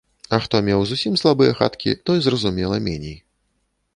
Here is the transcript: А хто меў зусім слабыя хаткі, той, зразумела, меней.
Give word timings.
А 0.35 0.37
хто 0.45 0.61
меў 0.69 0.85
зусім 0.91 1.19
слабыя 1.23 1.51
хаткі, 1.59 1.95
той, 2.11 2.17
зразумела, 2.27 2.83
меней. 2.87 3.17